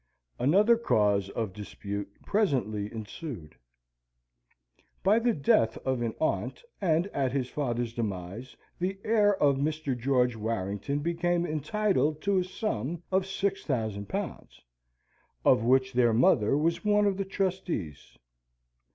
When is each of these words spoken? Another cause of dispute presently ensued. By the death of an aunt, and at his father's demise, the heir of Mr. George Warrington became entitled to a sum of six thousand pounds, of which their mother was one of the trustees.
Another 0.39 0.77
cause 0.77 1.29
of 1.29 1.53
dispute 1.53 2.09
presently 2.25 2.91
ensued. 2.91 3.53
By 5.03 5.19
the 5.19 5.31
death 5.31 5.77
of 5.85 6.01
an 6.01 6.15
aunt, 6.19 6.63
and 6.81 7.05
at 7.13 7.31
his 7.31 7.49
father's 7.51 7.93
demise, 7.93 8.57
the 8.79 8.97
heir 9.03 9.35
of 9.39 9.57
Mr. 9.57 9.95
George 9.95 10.35
Warrington 10.35 11.01
became 11.01 11.45
entitled 11.45 12.19
to 12.23 12.39
a 12.39 12.43
sum 12.43 13.03
of 13.11 13.27
six 13.27 13.63
thousand 13.63 14.09
pounds, 14.09 14.59
of 15.45 15.61
which 15.63 15.93
their 15.93 16.13
mother 16.13 16.57
was 16.57 16.83
one 16.83 17.05
of 17.05 17.17
the 17.17 17.23
trustees. 17.25 18.17